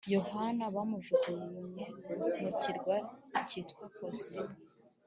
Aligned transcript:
yohana 0.13 0.63
bamujugunye 0.75 1.85
ku 2.41 2.47
kirwa 2.61 2.95
cyitwa 3.47 3.85
posimo 3.97 4.53